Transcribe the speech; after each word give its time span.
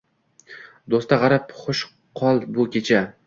Doʻsti 0.93 1.19
gʻarib, 1.25 1.53
xush 1.61 1.83
qol 2.21 2.43
bu 2.59 2.67
kecha. 2.77 3.03